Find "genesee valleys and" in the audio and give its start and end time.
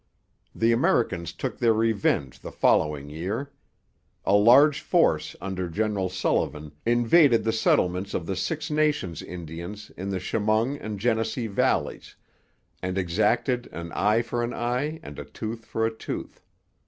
10.99-12.97